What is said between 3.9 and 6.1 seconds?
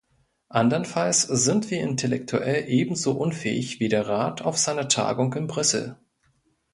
Rat auf seiner Tagung in Brüssel.